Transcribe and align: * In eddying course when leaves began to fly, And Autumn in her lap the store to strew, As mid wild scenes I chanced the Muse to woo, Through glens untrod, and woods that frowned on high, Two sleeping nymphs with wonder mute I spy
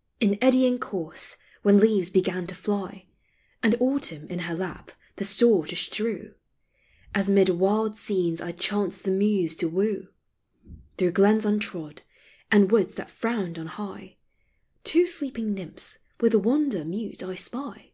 * 0.00 0.08
In 0.20 0.38
eddying 0.40 0.78
course 0.78 1.36
when 1.62 1.80
leaves 1.80 2.08
began 2.08 2.46
to 2.46 2.54
fly, 2.54 3.08
And 3.60 3.74
Autumn 3.80 4.28
in 4.28 4.38
her 4.46 4.54
lap 4.54 4.92
the 5.16 5.24
store 5.24 5.66
to 5.66 5.74
strew, 5.74 6.34
As 7.12 7.28
mid 7.28 7.48
wild 7.48 7.96
scenes 7.96 8.40
I 8.40 8.52
chanced 8.52 9.02
the 9.02 9.10
Muse 9.10 9.56
to 9.56 9.66
woo, 9.68 10.10
Through 10.96 11.10
glens 11.10 11.44
untrod, 11.44 12.02
and 12.52 12.70
woods 12.70 12.94
that 12.94 13.10
frowned 13.10 13.58
on 13.58 13.66
high, 13.66 14.18
Two 14.84 15.08
sleeping 15.08 15.54
nymphs 15.54 15.98
with 16.20 16.36
wonder 16.36 16.84
mute 16.84 17.24
I 17.24 17.34
spy 17.34 17.90